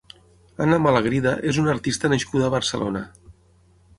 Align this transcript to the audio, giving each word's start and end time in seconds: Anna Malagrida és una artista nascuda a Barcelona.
Anna 0.65 0.79
Malagrida 0.85 1.33
és 1.51 1.59
una 1.63 1.69
artista 1.75 2.11
nascuda 2.15 2.47
a 2.47 2.53
Barcelona. 2.57 3.03